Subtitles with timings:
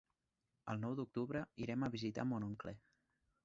[0.73, 2.79] El nou d'octubre irem a visitar mon oncle.